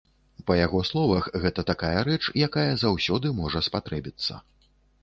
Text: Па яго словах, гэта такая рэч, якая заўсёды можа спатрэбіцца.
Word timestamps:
Па 0.45 0.55
яго 0.59 0.79
словах, 0.89 1.27
гэта 1.43 1.65
такая 1.71 1.93
рэч, 2.09 2.19
якая 2.49 2.67
заўсёды 2.87 3.35
можа 3.43 3.67
спатрэбіцца. 3.71 4.45